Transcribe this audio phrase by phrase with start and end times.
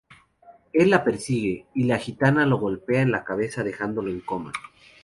[0.73, 4.51] Él la persigue, y la gitana lo golpea en la cabeza, dejándolo en coma.